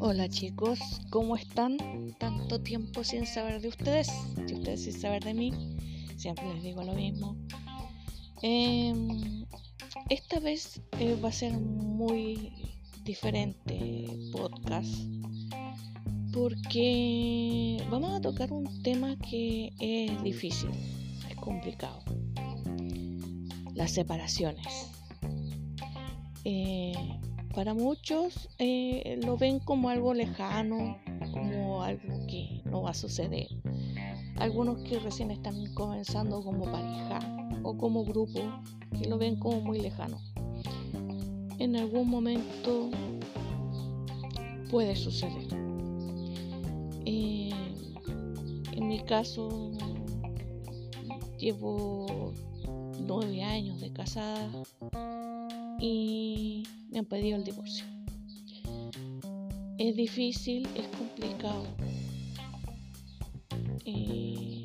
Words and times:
Hola 0.00 0.28
chicos, 0.28 0.80
¿cómo 1.10 1.36
están? 1.36 1.76
Tanto 2.18 2.60
tiempo 2.60 3.04
sin 3.04 3.24
saber 3.24 3.60
de 3.60 3.68
ustedes, 3.68 4.10
y 4.48 4.54
ustedes 4.54 4.82
sin 4.82 4.94
saber 4.94 5.22
de 5.22 5.34
mí, 5.34 5.52
siempre 6.16 6.52
les 6.54 6.62
digo 6.64 6.82
lo 6.82 6.92
mismo. 6.94 7.36
Em, 8.42 9.44
esta 10.08 10.40
vez 10.40 10.80
eh, 10.98 11.16
va 11.22 11.28
a 11.28 11.32
ser 11.32 11.52
muy 11.52 12.52
diferente 13.04 14.08
podcast 14.32 14.92
porque 16.32 17.80
vamos 17.90 18.12
a 18.12 18.20
tocar 18.20 18.52
un 18.52 18.82
tema 18.82 19.16
que 19.18 19.72
es 19.78 20.20
difícil, 20.24 20.70
es 21.30 21.36
complicado. 21.36 22.02
Las 23.74 23.92
separaciones. 23.92 24.97
Eh, 26.44 26.92
para 27.54 27.74
muchos 27.74 28.48
eh, 28.58 29.18
lo 29.24 29.36
ven 29.36 29.58
como 29.58 29.88
algo 29.88 30.14
lejano, 30.14 30.98
como 31.32 31.82
algo 31.82 32.26
que 32.26 32.62
no 32.64 32.82
va 32.82 32.90
a 32.90 32.94
suceder. 32.94 33.48
Algunos 34.36 34.78
que 34.82 35.00
recién 35.00 35.30
están 35.30 35.74
comenzando 35.74 36.42
como 36.42 36.70
pareja 36.70 37.18
o 37.64 37.76
como 37.76 38.04
grupo, 38.04 38.40
que 38.96 39.08
lo 39.08 39.18
ven 39.18 39.36
como 39.36 39.60
muy 39.60 39.80
lejano. 39.80 40.18
En 41.58 41.74
algún 41.74 42.08
momento 42.08 42.90
puede 44.70 44.94
suceder. 44.94 45.48
Eh, 47.04 47.50
en 48.72 48.88
mi 48.88 49.00
caso, 49.00 49.72
llevo 51.38 52.32
nueve 53.00 53.42
años 53.42 53.80
de 53.80 53.92
casada 53.92 54.48
y 55.78 56.64
me 56.90 56.98
han 56.98 57.04
pedido 57.04 57.36
el 57.36 57.44
divorcio. 57.44 57.84
Es 59.78 59.94
difícil, 59.94 60.66
es 60.74 60.88
complicado. 60.88 61.64
Eh, 63.84 64.62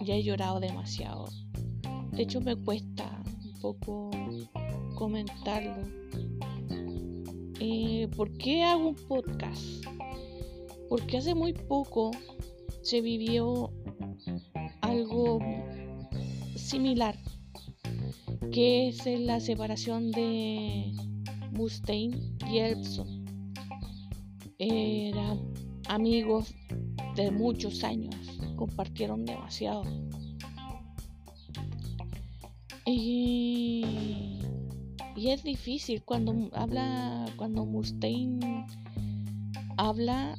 ya 0.00 0.14
he 0.14 0.22
llorado 0.22 0.60
demasiado. 0.60 1.28
De 2.12 2.22
hecho 2.22 2.40
me 2.40 2.56
cuesta 2.56 3.22
un 3.44 3.60
poco 3.60 4.10
comentarlo. 4.96 5.88
Eh, 7.60 8.08
¿Por 8.16 8.36
qué 8.36 8.64
hago 8.64 8.88
un 8.88 8.94
podcast? 8.94 9.84
Porque 10.88 11.18
hace 11.18 11.34
muy 11.34 11.52
poco 11.52 12.10
se 12.82 13.00
vivió 13.00 13.72
algo 14.82 15.38
similar 16.56 17.16
que 18.54 18.86
es 18.86 19.04
la 19.04 19.40
separación 19.40 20.12
de 20.12 20.92
Mustaine 21.50 22.16
y 22.48 22.58
Elson. 22.58 23.24
Eran 24.60 25.40
amigos 25.88 26.54
de 27.16 27.32
muchos 27.32 27.82
años, 27.82 28.14
compartieron 28.54 29.24
demasiado. 29.24 29.82
Y, 32.86 34.38
es 35.16 35.42
difícil 35.42 36.04
cuando 36.04 36.48
habla, 36.52 37.26
cuando 37.34 37.66
Mustaine 37.66 38.66
habla, 39.76 40.36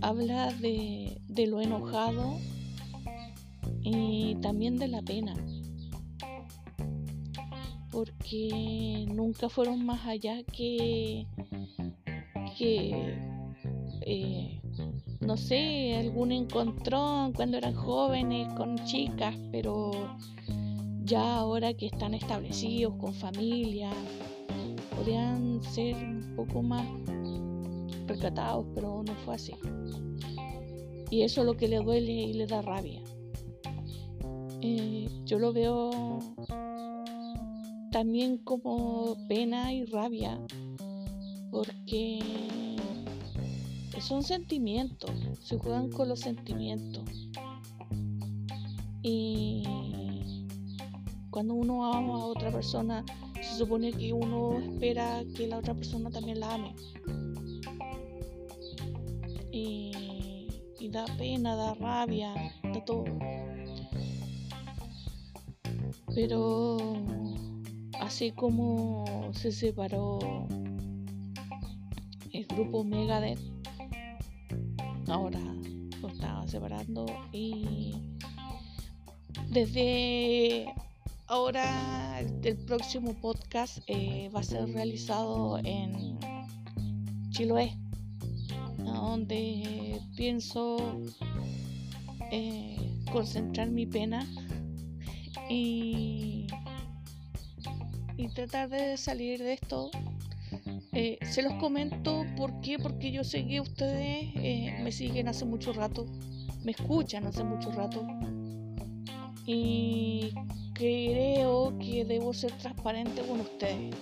habla 0.00 0.54
de, 0.54 1.20
de 1.28 1.46
lo 1.46 1.60
enojado 1.60 2.38
y 3.82 4.36
también 4.36 4.78
de 4.78 4.88
la 4.88 5.02
pena 5.02 5.34
porque 7.90 9.06
nunca 9.08 9.48
fueron 9.48 9.84
más 9.84 10.06
allá 10.06 10.42
que, 10.44 11.26
que 12.56 13.18
eh, 14.02 14.60
no 15.20 15.36
sé, 15.36 15.96
algún 15.96 16.32
encontrón 16.32 17.32
cuando 17.32 17.58
eran 17.58 17.74
jóvenes 17.74 18.52
con 18.54 18.76
chicas, 18.84 19.36
pero 19.52 19.90
ya 21.04 21.36
ahora 21.36 21.74
que 21.74 21.86
están 21.86 22.14
establecidos 22.14 22.94
con 22.96 23.12
familia, 23.12 23.90
podrían 24.96 25.62
ser 25.62 25.96
un 25.96 26.34
poco 26.36 26.62
más 26.62 26.86
recatados, 28.06 28.66
pero 28.74 29.02
no 29.04 29.14
fue 29.24 29.34
así. 29.34 29.54
Y 31.10 31.22
eso 31.22 31.40
es 31.40 31.46
lo 31.46 31.56
que 31.56 31.68
le 31.68 31.78
duele 31.78 32.12
y 32.12 32.32
le 32.34 32.46
da 32.46 32.62
rabia. 32.62 33.00
Eh, 34.62 35.08
yo 35.24 35.38
lo 35.38 35.52
veo 35.52 36.18
también 38.00 38.38
como 38.38 39.14
pena 39.28 39.74
y 39.74 39.84
rabia, 39.84 40.40
porque 41.50 42.18
son 44.00 44.22
sentimientos, 44.22 45.10
se 45.42 45.58
juegan 45.58 45.90
con 45.90 46.08
los 46.08 46.20
sentimientos. 46.20 47.28
Y 49.02 49.64
cuando 51.28 51.52
uno 51.52 51.92
ama 51.92 52.14
a 52.14 52.24
otra 52.24 52.50
persona, 52.50 53.04
se 53.34 53.58
supone 53.58 53.92
que 53.92 54.14
uno 54.14 54.58
espera 54.60 55.22
que 55.36 55.46
la 55.46 55.58
otra 55.58 55.74
persona 55.74 56.08
también 56.10 56.40
la 56.40 56.54
ame. 56.54 56.74
Y, 59.52 60.48
y 60.78 60.88
da 60.88 61.04
pena, 61.18 61.54
da 61.54 61.74
rabia, 61.74 62.32
da 62.62 62.82
todo. 62.82 63.04
Pero 66.14 66.78
así 68.00 68.32
como 68.32 69.04
se 69.32 69.52
separó 69.52 70.18
el 72.32 72.46
grupo 72.46 72.82
Megadeth, 72.82 73.38
ahora 75.08 75.40
lo 76.00 76.08
estaba 76.08 76.46
separando 76.48 77.06
y 77.32 77.94
desde 79.50 80.72
ahora 81.26 82.20
el 82.20 82.56
próximo 82.66 83.14
podcast 83.14 83.78
eh, 83.86 84.30
va 84.34 84.40
a 84.40 84.44
ser 84.44 84.68
realizado 84.72 85.58
en 85.58 86.18
Chiloé, 87.30 87.76
donde 88.78 90.00
pienso 90.16 91.00
eh, 92.30 92.76
concentrar 93.12 93.70
mi 93.70 93.86
pena 93.86 94.26
y 95.48 96.29
y 98.20 98.28
tratar 98.28 98.68
de 98.68 98.96
salir 98.96 99.42
de 99.42 99.54
esto. 99.54 99.90
Eh, 100.92 101.18
se 101.22 101.42
los 101.42 101.54
comento 101.54 102.26
por 102.36 102.52
porque 102.82 103.12
yo 103.12 103.24
sé 103.24 103.46
que 103.46 103.60
ustedes 103.60 104.30
eh, 104.34 104.78
me 104.82 104.92
siguen 104.92 105.28
hace 105.28 105.44
mucho 105.44 105.72
rato, 105.72 106.06
me 106.64 106.72
escuchan 106.72 107.26
hace 107.26 107.44
mucho 107.44 107.70
rato 107.70 108.06
y 109.46 110.34
creo 110.74 111.78
que 111.78 112.04
debo 112.04 112.34
ser 112.34 112.52
transparente 112.52 113.22
con 113.22 113.40
ustedes. 113.40 113.94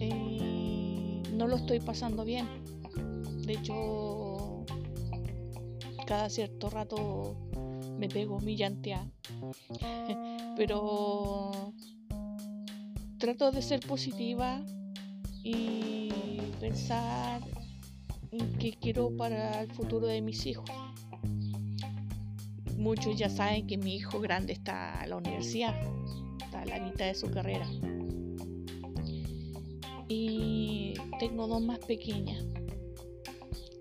Eh, 0.00 1.22
no 1.34 1.46
lo 1.46 1.56
estoy 1.56 1.80
pasando 1.80 2.24
bien. 2.24 2.46
De 3.46 3.54
hecho, 3.54 4.64
cada 6.06 6.28
cierto 6.28 6.70
rato 6.70 7.36
me 7.98 8.08
pego 8.08 8.38
mi 8.40 8.56
llantea. 8.56 9.10
Pero 10.56 11.72
trato 13.18 13.50
de 13.50 13.62
ser 13.62 13.80
positiva 13.80 14.62
y 15.42 16.08
pensar 16.60 17.42
en 18.30 18.52
qué 18.58 18.72
quiero 18.72 19.16
para 19.16 19.62
el 19.62 19.72
futuro 19.72 20.06
de 20.06 20.20
mis 20.22 20.46
hijos. 20.46 20.70
Muchos 22.76 23.16
ya 23.16 23.28
saben 23.28 23.66
que 23.66 23.76
mi 23.76 23.96
hijo 23.96 24.20
grande 24.20 24.52
está 24.52 25.00
en 25.02 25.10
la 25.10 25.16
universidad, 25.16 25.74
está 26.40 26.62
a 26.62 26.66
la 26.66 26.80
mitad 26.80 27.06
de 27.06 27.14
su 27.14 27.28
carrera. 27.30 27.66
Y 30.08 30.94
tengo 31.18 31.48
dos 31.48 31.60
más 31.60 31.80
pequeñas, 31.80 32.44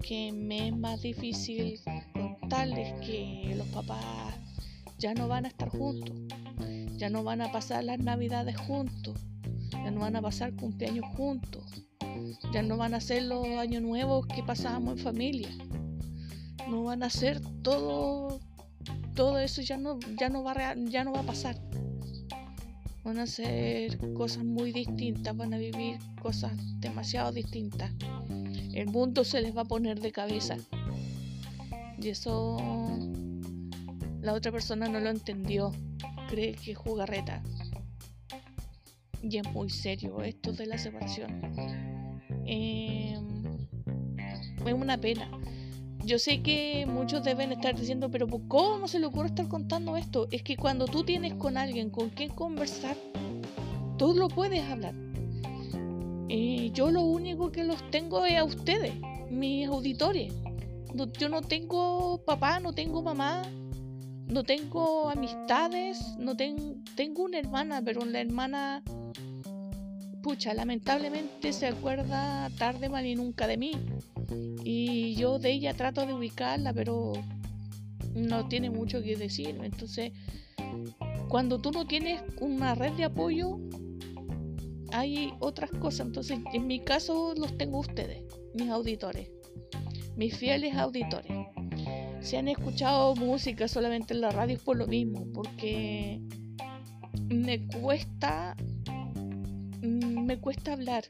que 0.02 0.32
me 0.32 0.70
es 0.70 0.76
más 0.76 1.02
difícil 1.02 1.80
contarles 2.14 2.94
que 3.06 3.54
los 3.56 3.68
papás 3.68 4.36
ya 4.98 5.14
no 5.14 5.28
van 5.28 5.46
a 5.46 5.50
estar 5.50 5.70
juntos, 5.70 6.16
ya 6.98 7.10
no 7.10 7.24
van 7.24 7.42
a 7.42 7.52
pasar 7.52 7.84
las 7.84 8.00
navidades 8.00 8.58
juntos, 8.58 9.27
ya 9.88 9.92
no 9.92 10.02
van 10.02 10.18
a 10.18 10.22
pasar 10.22 10.54
cumpleaños 10.54 11.06
juntos, 11.16 11.64
ya 12.52 12.62
no 12.62 12.76
van 12.76 12.94
a 12.94 13.00
ser 13.00 13.24
los 13.24 13.46
años 13.58 13.82
nuevos 13.82 14.28
que 14.28 14.44
pasábamos 14.44 14.98
en 14.98 15.04
familia, 15.06 15.50
no 16.70 16.84
van 16.84 17.04
a 17.04 17.10
ser 17.10 17.40
todo, 17.62 18.42
todo 19.16 19.40
eso 19.40 19.62
ya 19.62 19.78
no, 19.78 19.98
ya 20.20 20.28
no 20.28 20.44
va 20.44 20.76
ya 20.90 21.06
no 21.06 21.14
va 21.14 21.22
a 21.22 21.24
pasar. 21.24 21.58
Van 23.06 23.18
a 23.20 23.28
ser 23.28 23.98
cosas 24.14 24.44
muy 24.44 24.74
distintas, 24.74 25.38
van 25.38 25.54
a 25.54 25.58
vivir 25.58 26.00
cosas 26.22 26.52
demasiado 26.82 27.32
distintas. 27.32 27.90
El 28.74 28.88
mundo 28.88 29.24
se 29.24 29.42
les 29.42 29.56
va 29.56 29.62
a 29.62 29.66
poner 29.66 30.02
de 30.02 30.12
cabeza. 30.12 30.58
Y 31.98 32.10
eso 32.10 32.58
la 34.20 34.34
otra 34.34 34.52
persona 34.52 34.90
no 34.90 35.00
lo 35.00 35.10
entendió. 35.10 35.72
Cree 36.28 36.56
que 36.56 36.74
es 36.74 36.78
jugarreta 36.78 37.42
y 39.22 39.38
es 39.38 39.52
muy 39.52 39.70
serio 39.70 40.22
esto 40.22 40.54
de 40.54 40.66
la 40.66 40.78
separación. 40.78 41.42
Em, 42.46 43.44
es 44.66 44.74
una 44.74 44.98
pena. 44.98 45.30
Yo 46.06 46.20
sé 46.20 46.42
que 46.42 46.86
muchos 46.88 47.24
deben 47.24 47.52
estar 47.52 47.76
diciendo, 47.78 48.10
pero 48.10 48.28
¿cómo 48.48 48.88
se 48.88 49.00
le 49.00 49.08
ocurre 49.08 49.28
estar 49.28 49.48
contando 49.48 49.98
esto? 49.98 50.28
Es 50.32 50.42
que 50.42 50.56
cuando 50.56 50.86
tú 50.86 51.04
tienes 51.04 51.34
con 51.34 51.58
alguien 51.58 51.90
con 51.90 52.10
quien 52.10 52.30
conversar, 52.30 52.96
tú 53.98 54.14
lo 54.14 54.30
puedes 54.30 54.64
hablar. 54.64 54.96
Y 56.30 56.72
yo 56.72 56.92
lo 56.92 57.02
único 57.02 57.52
que 57.52 57.64
los 57.64 57.90
tengo 57.92 58.26
es 58.26 58.38
a 58.38 58.44
ustedes, 58.44 58.94
mis 59.30 59.68
auditores. 59.68 60.34
yo 61.20 61.30
no 61.30 61.42
tengo 61.42 62.24
papá, 62.26 62.60
no 62.60 62.74
tengo 62.74 63.02
mamá, 63.02 63.44
no 64.28 64.44
tengo 64.44 65.10
amistades, 65.10 66.00
no 66.18 66.36
tengo 66.36 67.24
una 67.24 67.40
hermana, 67.40 67.82
pero 67.84 68.06
la 68.06 68.20
hermana, 68.20 68.84
lamentablemente 70.54 71.54
se 71.54 71.68
acuerda 71.68 72.50
tarde 72.58 72.90
mal 72.90 73.06
y 73.06 73.16
nunca 73.16 73.48
de 73.48 73.58
mí. 73.58 73.72
Y 74.64 75.16
yo 75.16 75.40
de 75.40 75.52
ella 75.52 75.74
trato 75.74 76.06
de 76.06 76.14
ubicarla, 76.14 76.74
pero 76.74 77.14
no 78.14 78.48
tiene 78.48 78.70
mucho 78.70 79.02
que 79.02 79.16
decir. 79.16 79.60
Entonces, 79.64 80.12
cuando 81.30 81.60
tú 81.60 81.72
no 81.72 81.86
tienes 81.86 82.22
una 82.40 82.76
red 82.76 82.94
de 82.94 83.06
apoyo, 83.06 83.60
hay 84.92 85.34
otras 85.40 85.72
cosas. 85.72 86.08
Entonces, 86.08 86.40
en 86.54 86.68
mi 86.68 86.80
caso 86.80 87.34
los 87.36 87.58
tengo 87.58 87.80
ustedes, 87.80 88.24
mis 88.54 88.70
auditores, 88.70 89.30
mis 90.16 90.36
fieles 90.36 90.76
auditores. 90.76 91.32
Si 92.22 92.36
han 92.36 92.48
escuchado 92.48 93.16
música 93.16 93.68
solamente 93.68 94.14
en 94.14 94.22
la 94.22 94.32
radio 94.32 94.56
es 94.56 94.62
por 94.62 94.78
lo 94.78 94.88
mismo, 94.88 95.26
porque 95.34 96.20
me 97.30 97.66
cuesta 97.68 98.56
me 100.28 100.38
cuesta 100.38 100.74
hablar. 100.74 101.06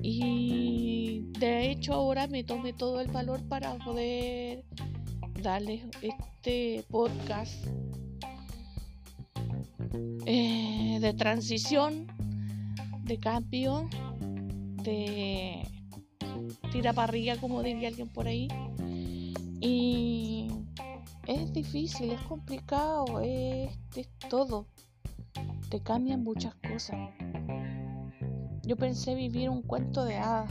Y 0.00 1.26
de 1.38 1.70
hecho 1.70 1.92
ahora 1.92 2.26
me 2.26 2.44
tomé 2.44 2.72
todo 2.72 3.00
el 3.00 3.08
valor 3.08 3.42
para 3.46 3.74
poder 3.76 4.64
darles 5.42 5.82
este 6.00 6.82
podcast 6.90 7.66
eh, 10.24 10.98
de 11.00 11.12
transición, 11.12 12.06
de 13.02 13.18
cambio, 13.20 13.88
de 14.82 15.68
tira 16.72 16.94
parrilla, 16.94 17.36
como 17.36 17.62
diría 17.62 17.88
alguien 17.88 18.08
por 18.08 18.26
ahí. 18.26 18.48
Y 19.60 20.48
es 21.26 21.52
difícil, 21.52 22.12
es 22.12 22.20
complicado, 22.22 23.20
es, 23.20 23.70
todo. 24.30 24.66
Te 25.74 25.80
cambian 25.80 26.22
muchas 26.22 26.54
cosas. 26.70 26.96
Yo 28.62 28.76
pensé 28.76 29.16
vivir 29.16 29.50
un 29.50 29.60
cuento 29.60 30.04
de 30.04 30.14
hadas. 30.18 30.48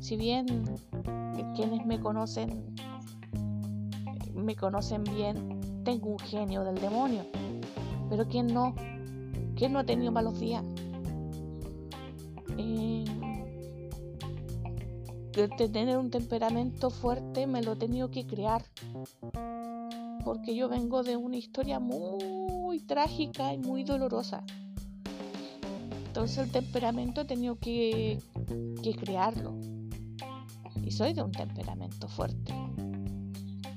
Si 0.00 0.16
bien 0.16 0.64
quienes 1.54 1.86
me 1.86 2.00
conocen 2.00 2.74
me 4.34 4.56
conocen 4.56 5.04
bien, 5.04 5.60
tengo 5.84 6.10
un 6.10 6.18
genio 6.18 6.64
del 6.64 6.80
demonio. 6.80 7.26
Pero 8.10 8.26
¿quién 8.26 8.48
no? 8.48 8.74
¿Quién 9.54 9.72
no 9.72 9.78
ha 9.78 9.84
tenido 9.84 10.10
malos 10.10 10.40
días? 10.40 10.64
Eh, 12.58 13.04
de 15.32 15.68
tener 15.68 15.96
un 15.96 16.10
temperamento 16.10 16.90
fuerte 16.90 17.46
me 17.46 17.62
lo 17.62 17.74
he 17.74 17.76
tenido 17.76 18.10
que 18.10 18.26
crear. 18.26 18.64
Porque 20.24 20.54
yo 20.54 20.68
vengo 20.68 21.02
de 21.02 21.16
una 21.16 21.36
historia 21.36 21.80
muy 21.80 22.80
trágica 22.80 23.52
y 23.52 23.58
muy 23.58 23.84
dolorosa. 23.84 24.44
Entonces 26.06 26.38
el 26.38 26.50
temperamento 26.50 27.22
he 27.22 27.24
tenido 27.24 27.56
que, 27.56 28.18
que 28.82 28.94
crearlo. 28.94 29.54
Y 30.84 30.90
soy 30.90 31.12
de 31.14 31.22
un 31.22 31.32
temperamento 31.32 32.08
fuerte. 32.08 32.54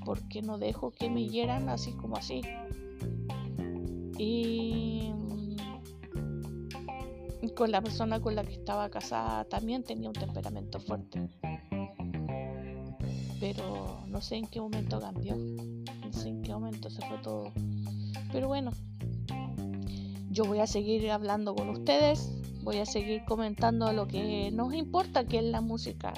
Porque 0.03 0.41
no 0.41 0.57
dejo 0.57 0.91
que 0.91 1.09
me 1.09 1.27
hieran 1.27 1.69
así 1.69 1.93
como 1.93 2.17
así. 2.17 2.41
Y 4.17 5.11
con 7.55 7.71
la 7.71 7.81
persona 7.81 8.19
con 8.19 8.35
la 8.35 8.43
que 8.43 8.53
estaba 8.53 8.89
casada 8.89 9.45
también 9.45 9.83
tenía 9.83 10.09
un 10.09 10.15
temperamento 10.15 10.79
fuerte. 10.79 11.29
Pero 13.39 14.03
no 14.07 14.21
sé 14.21 14.35
en 14.35 14.47
qué 14.47 14.59
momento 14.59 14.99
cambió. 14.99 15.35
En 16.25 16.41
qué 16.41 16.51
momento 16.51 16.89
se 16.89 17.01
fue 17.05 17.17
todo. 17.19 17.51
Pero 18.31 18.47
bueno, 18.47 18.71
yo 20.29 20.45
voy 20.45 20.59
a 20.59 20.67
seguir 20.67 21.09
hablando 21.11 21.55
con 21.55 21.69
ustedes. 21.69 22.31
Voy 22.63 22.77
a 22.77 22.85
seguir 22.85 23.23
comentando 23.25 23.93
lo 23.93 24.07
que 24.07 24.51
nos 24.51 24.73
importa, 24.73 25.25
que 25.25 25.37
es 25.37 25.43
la 25.43 25.61
música. 25.61 26.13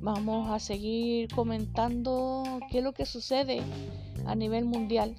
Vamos 0.00 0.50
a 0.50 0.58
seguir 0.58 1.28
comentando 1.32 2.42
qué 2.70 2.78
es 2.78 2.84
lo 2.84 2.92
que 2.92 3.06
sucede 3.06 3.62
a 4.26 4.34
nivel 4.34 4.64
mundial. 4.64 5.14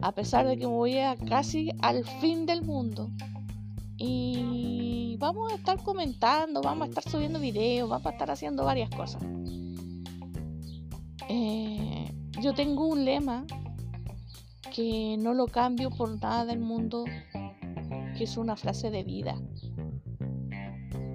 A 0.00 0.12
pesar 0.12 0.46
de 0.46 0.56
que 0.56 0.66
me 0.66 0.72
voy 0.72 0.98
a 0.98 1.16
casi 1.16 1.70
al 1.80 2.04
fin 2.20 2.46
del 2.46 2.62
mundo 2.62 3.10
y 3.98 5.16
vamos 5.18 5.52
a 5.52 5.56
estar 5.56 5.82
comentando, 5.82 6.62
vamos 6.62 6.86
a 6.86 6.88
estar 6.88 7.04
subiendo 7.04 7.38
videos, 7.38 7.88
vamos 7.88 8.06
a 8.06 8.10
estar 8.10 8.30
haciendo 8.30 8.64
varias 8.64 8.90
cosas. 8.90 9.22
Eh, 11.28 12.01
yo 12.42 12.52
tengo 12.54 12.86
un 12.86 13.04
lema 13.04 13.46
que 14.74 15.16
no 15.16 15.32
lo 15.32 15.46
cambio 15.46 15.90
por 15.90 16.20
nada 16.20 16.44
del 16.44 16.58
mundo, 16.58 17.04
que 18.16 18.24
es 18.24 18.36
una 18.36 18.56
frase 18.56 18.90
de 18.90 19.04
vida, 19.04 19.40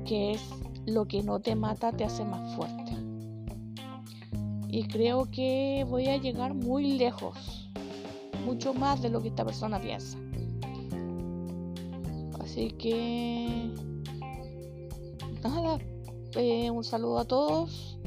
que 0.05 0.31
es 0.31 0.41
lo 0.85 1.05
que 1.05 1.23
no 1.23 1.41
te 1.41 1.53
mata 1.57 1.91
te 1.91 2.05
hace 2.05 2.23
más 2.23 2.55
fuerte. 2.55 2.93
Y 4.69 4.87
creo 4.87 5.25
que 5.29 5.85
voy 5.89 6.07
a 6.07 6.15
llegar 6.15 6.53
muy 6.53 6.93
lejos, 6.93 7.69
mucho 8.45 8.73
más 8.73 9.01
de 9.01 9.09
lo 9.09 9.21
que 9.21 9.27
esta 9.27 9.43
persona 9.43 9.81
piensa. 9.81 10.17
Así 12.39 12.71
que 12.71 13.69
nada, 15.43 15.77
eh, 16.35 16.71
un 16.71 16.85
saludo 16.85 17.19
a 17.19 17.25
todos. 17.25 17.99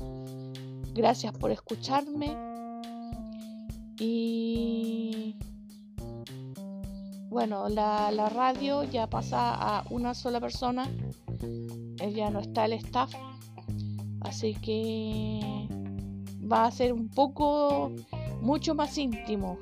Gracias 0.95 1.37
por 1.37 1.51
escucharme. 1.51 2.50
Y 4.01 5.37
bueno, 7.29 7.69
la, 7.69 8.11
la 8.11 8.29
radio 8.31 8.83
ya 8.85 9.07
pasa 9.09 9.55
a 9.55 9.85
una 9.91 10.15
sola 10.15 10.41
persona. 10.41 10.91
Ya 12.13 12.31
no 12.31 12.41
está 12.41 12.65
el 12.65 12.73
staff. 12.73 13.13
Así 14.23 14.55
que 14.55 15.69
va 16.51 16.67
a 16.67 16.71
ser 16.71 16.93
un 16.93 17.09
poco, 17.09 17.93
mucho 18.41 18.75
más 18.75 18.97
íntimo. 18.99 19.59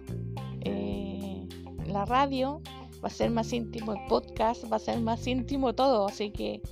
Eh, 0.62 1.46
la 1.86 2.04
radio 2.04 2.62
va 3.02 3.08
a 3.08 3.10
ser 3.10 3.30
más 3.30 3.52
íntimo 3.52 3.92
el 3.92 4.00
podcast, 4.08 4.70
va 4.70 4.76
a 4.76 4.80
ser 4.80 5.00
más 5.00 5.26
íntimo 5.26 5.74
todo, 5.74 6.06
así 6.06 6.30
que 6.30 6.62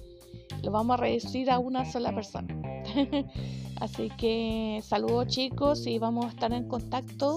lo 0.63 0.71
vamos 0.73 0.95
a 0.95 1.03
reducir 1.03 1.51
a 1.51 1.59
una 1.59 1.85
sola 1.91 2.15
persona. 2.15 2.49
así 3.81 4.11
que 4.17 4.81
saludos 4.83 5.29
chicos 5.29 5.87
y 5.87 5.99
vamos 5.99 6.27
a 6.27 6.29
estar 6.29 6.53
en 6.53 6.69
contacto 6.69 7.37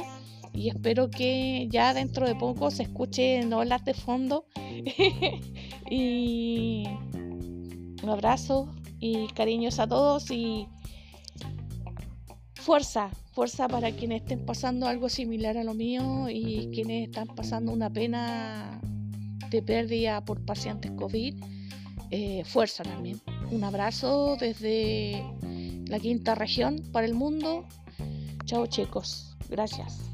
y 0.54 0.70
espero 0.70 1.10
que 1.10 1.68
ya 1.70 1.94
dentro 1.94 2.28
de 2.28 2.36
poco 2.36 2.72
se 2.72 2.84
escuchen 2.84 3.54
olas 3.54 3.86
de 3.86 3.94
fondo 3.94 4.46
y 5.90 6.84
un 8.02 8.10
abrazo 8.10 8.70
y 9.00 9.28
cariños 9.28 9.80
a 9.80 9.88
todos 9.88 10.32
y 10.32 10.68
fuerza, 12.56 13.10
fuerza 13.34 13.68
para 13.68 13.92
quienes 13.92 14.22
estén 14.22 14.46
pasando 14.46 14.88
algo 14.88 15.10
similar 15.10 15.58
a 15.58 15.64
lo 15.64 15.74
mío 15.74 16.30
y 16.30 16.70
quienes 16.74 17.08
están 17.08 17.28
pasando 17.28 17.72
una 17.72 17.90
pena 17.90 18.80
de 19.50 19.62
pérdida 19.62 20.24
por 20.24 20.46
pacientes 20.46 20.92
COVID. 20.92 21.36
Eh, 22.12 22.44
fuerza 22.46 22.84
también. 22.84 23.22
Un 23.52 23.64
abrazo 23.64 24.36
desde 24.40 25.24
la 25.90 26.00
quinta 26.00 26.36
región 26.36 26.84
para 26.94 27.06
el 27.06 27.16
mundo. 27.16 27.66
Chao 28.46 28.68
chicos. 28.68 29.36
Gracias. 29.50 30.10